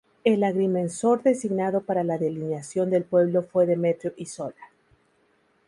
[0.23, 4.71] El agrimensor designado para la delineación del pueblo fue Demetrio Isola.